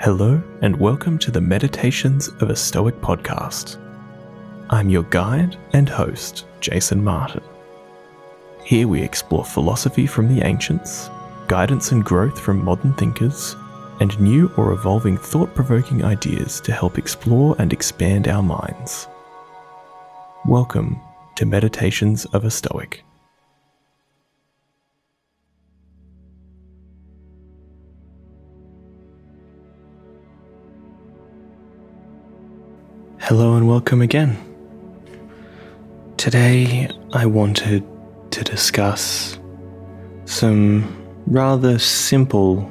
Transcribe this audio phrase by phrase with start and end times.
[0.00, 3.78] Hello, and welcome to the Meditations of a Stoic podcast.
[4.68, 7.42] I'm your guide and host, Jason Martin.
[8.64, 11.08] Here we explore philosophy from the ancients,
[11.46, 13.56] guidance and growth from modern thinkers,
[14.00, 19.06] and new or evolving thought provoking ideas to help explore and expand our minds.
[20.44, 21.00] Welcome
[21.36, 23.04] to Meditations of a Stoic.
[33.28, 34.36] Hello and welcome again.
[36.18, 37.82] Today I wanted
[38.32, 39.38] to discuss
[40.26, 40.94] some
[41.26, 42.70] rather simple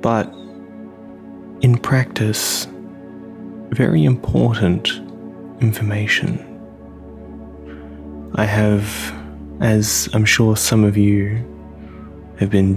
[0.00, 0.26] but
[1.60, 2.66] in practice
[3.70, 4.88] very important
[5.60, 6.44] information.
[8.34, 9.14] I have,
[9.60, 11.36] as I'm sure some of you
[12.40, 12.76] have been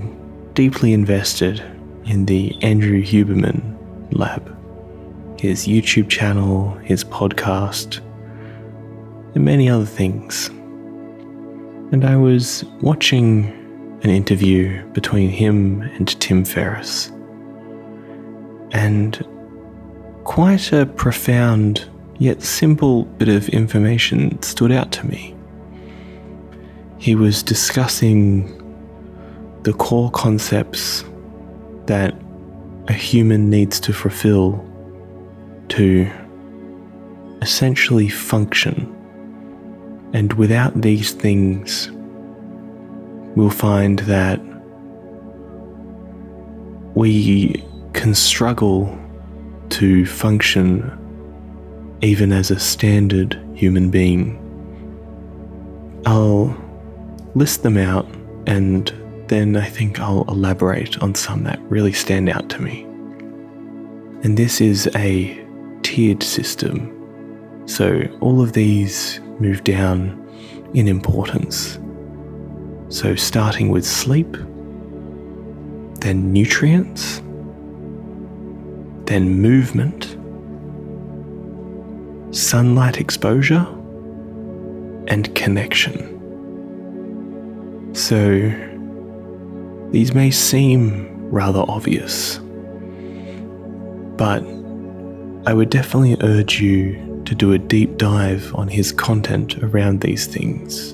[0.53, 1.59] deeply invested
[2.05, 3.75] in the Andrew Huberman
[4.11, 4.60] lab
[5.41, 7.97] his YouTube channel, his podcast,
[9.33, 10.49] and many other things.
[11.91, 13.47] And I was watching
[14.03, 17.11] an interview between him and Tim Ferriss,
[18.71, 19.25] and
[20.25, 21.89] quite a profound
[22.19, 25.35] yet simple bit of information stood out to me.
[26.99, 28.45] He was discussing
[29.63, 31.03] the core concepts
[31.87, 32.13] that
[32.87, 34.67] a human needs to fulfill
[35.71, 36.09] to
[37.41, 38.93] essentially function.
[40.13, 41.89] And without these things,
[43.35, 44.41] we'll find that
[46.93, 48.97] we can struggle
[49.69, 50.97] to function
[52.01, 54.37] even as a standard human being.
[56.05, 56.55] I'll
[57.35, 58.07] list them out
[58.45, 58.93] and
[59.27, 62.81] then I think I'll elaborate on some that really stand out to me.
[64.23, 65.41] And this is a
[65.91, 66.89] tiered system.
[67.65, 70.17] So all of these move down
[70.73, 71.77] in importance.
[72.87, 74.31] So starting with sleep,
[75.99, 77.17] then nutrients,
[79.05, 80.15] then movement,
[82.33, 83.67] sunlight exposure,
[85.09, 86.07] and connection.
[87.93, 88.49] So
[89.91, 92.39] these may seem rather obvious,
[94.15, 94.60] but
[95.43, 100.27] I would definitely urge you to do a deep dive on his content around these
[100.27, 100.93] things.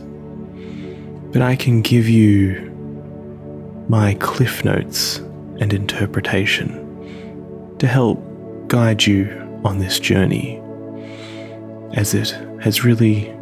[1.33, 2.61] But I can give you
[3.89, 5.17] my cliff notes
[5.59, 8.23] and interpretation to help
[8.67, 9.27] guide you
[9.65, 10.61] on this journey,
[11.93, 12.29] as it
[12.61, 13.33] has really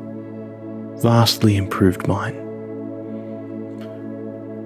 [0.97, 2.41] vastly improved mine.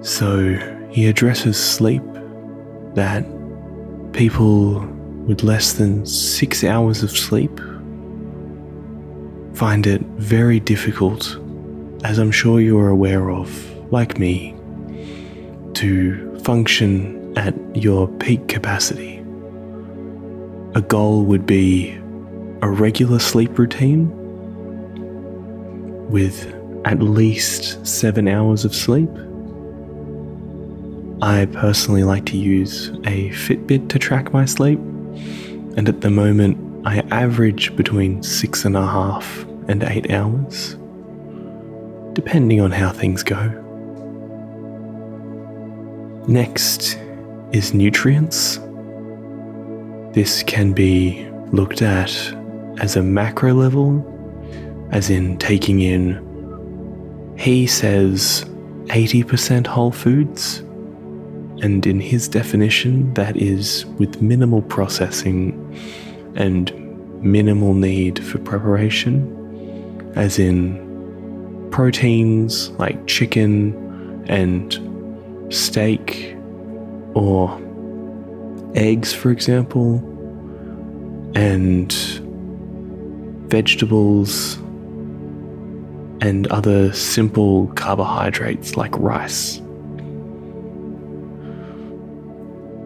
[0.02, 0.54] So
[0.90, 2.02] he addresses sleep,
[2.94, 3.26] that
[4.12, 4.80] people
[5.26, 7.60] with less than six hours of sleep
[9.60, 11.38] find it very difficult,
[12.02, 14.54] as I'm sure you are aware of, like me,
[15.74, 19.18] to function at your peak capacity.
[20.74, 21.90] A goal would be
[22.62, 24.10] a regular sleep routine
[26.08, 26.54] with
[26.86, 29.10] at least seven hours of sleep.
[31.20, 34.80] I personally like to use a Fitbit to track my sleep
[35.76, 40.76] and at the moment I average between six and a half and eight hours,
[42.14, 43.48] depending on how things go.
[46.26, 46.98] Next
[47.52, 48.58] is nutrients.
[50.12, 52.10] This can be looked at
[52.78, 54.06] as a macro level,
[54.90, 58.44] as in taking in, he says,
[58.86, 60.62] 80% whole foods
[61.62, 65.54] and in his definition, that is with minimal processing
[66.34, 66.72] and
[67.22, 70.88] minimal need for preparation, as in
[71.70, 73.74] proteins like chicken
[74.28, 74.78] and
[75.52, 76.36] steak
[77.14, 77.60] or
[78.74, 79.98] eggs, for example,
[81.34, 81.92] and
[83.50, 84.56] vegetables
[86.22, 89.60] and other simple carbohydrates like rice.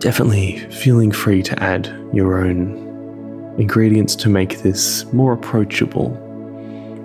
[0.04, 6.12] Definitely feeling free to add your own ingredients to make this more approachable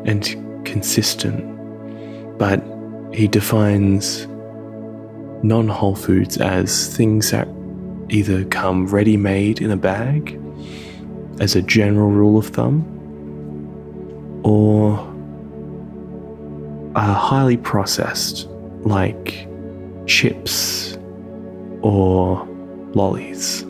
[0.06, 0.36] and
[0.66, 1.40] consistent.
[2.38, 2.62] But
[3.14, 4.28] he defines
[5.44, 7.48] non whole foods as things that
[8.10, 10.38] either come ready made in a bag,
[11.40, 12.84] as a general rule of thumb,
[14.44, 15.00] or
[16.98, 18.46] are highly processed,
[18.82, 19.48] like
[20.06, 20.98] chips
[21.82, 22.46] or
[22.96, 23.66] lollies.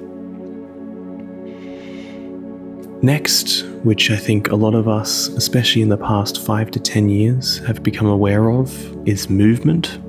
[3.01, 7.07] Next, which I think a lot of us, especially in the past five to ten
[7.07, 8.69] years, have become aware of,
[9.07, 10.00] is movement.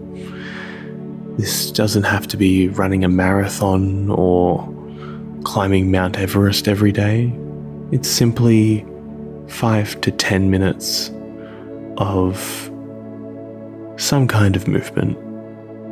[1.39, 4.69] This doesn't have to be running a marathon or
[5.45, 7.33] climbing Mount Everest every day.
[7.93, 8.85] It's simply
[9.47, 11.13] five to ten minutes
[11.97, 12.71] of
[13.97, 15.17] some kind of movement.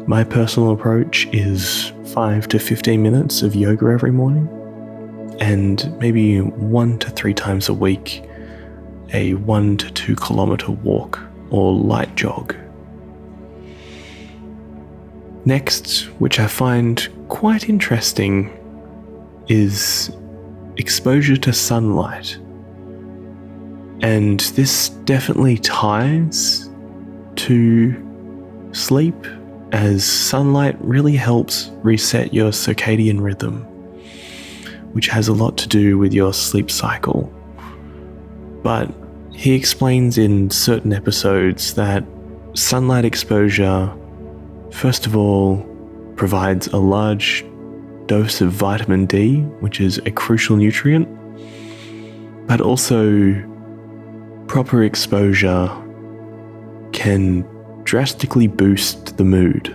[0.08, 4.48] My personal approach is 5 to 15 minutes of yoga every morning,
[5.40, 8.24] and maybe one to three times a week,
[9.12, 11.20] a one to two kilometer walk
[11.50, 12.54] or light jog.
[15.44, 18.52] Next, which I find quite interesting,
[19.48, 20.10] is
[20.76, 22.36] exposure to sunlight.
[24.02, 26.68] And this definitely ties
[27.36, 29.26] to sleep,
[29.72, 33.62] as sunlight really helps reset your circadian rhythm,
[34.92, 37.32] which has a lot to do with your sleep cycle.
[38.62, 38.90] But
[39.32, 42.04] he explains in certain episodes that
[42.54, 43.92] sunlight exposure,
[44.72, 45.64] first of all,
[46.16, 47.44] provides a large
[48.06, 51.06] dose of vitamin D, which is a crucial nutrient,
[52.46, 53.34] but also
[54.48, 55.70] proper exposure
[56.92, 57.46] can
[57.88, 59.74] drastically boost the mood.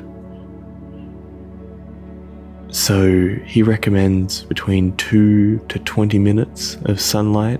[2.69, 7.59] So he recommends between 2 to 20 minutes of sunlight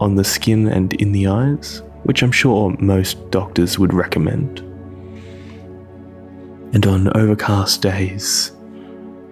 [0.00, 4.58] on the skin and in the eyes, which I'm sure most doctors would recommend.
[6.74, 8.50] And on overcast days,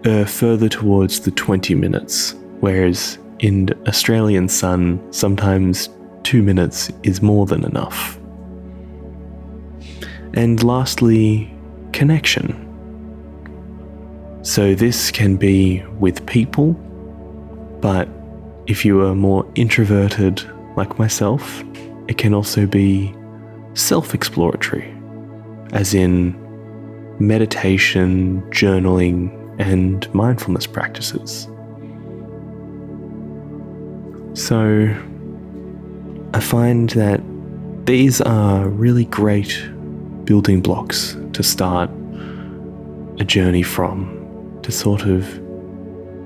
[0.04, 5.88] err further towards the 20 minutes, whereas in Australian sun, sometimes
[6.22, 8.20] two minutes is more than enough.
[10.34, 11.48] And lastly,
[11.92, 12.60] connection.
[14.42, 16.72] So, this can be with people,
[17.80, 18.08] but
[18.66, 20.42] if you are more introverted
[20.76, 21.62] like myself,
[22.08, 23.14] it can also be
[23.74, 24.92] self exploratory,
[25.72, 26.34] as in
[27.20, 31.46] meditation, journaling, and mindfulness practices.
[34.34, 34.92] So,
[36.34, 37.22] I find that
[37.86, 39.70] these are really great
[40.24, 41.90] building blocks to start
[43.18, 45.40] a journey from, to sort of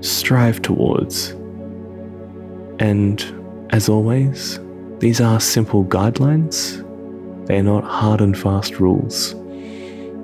[0.01, 1.29] strive towards.
[2.79, 3.23] And
[3.71, 4.59] as always,
[4.99, 6.85] these are simple guidelines,
[7.47, 9.33] they are not hard and fast rules.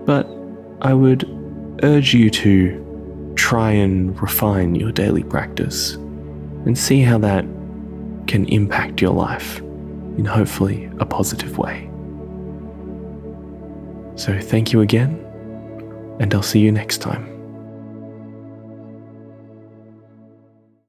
[0.06, 0.28] But
[0.82, 1.28] I would
[1.84, 5.96] urge you to try and refine your daily practice
[6.66, 7.46] and see how that
[8.28, 9.60] can impact your life
[10.18, 11.90] in hopefully a positive way.
[14.16, 15.20] So, thank you again,
[16.20, 17.35] and I'll see you next time.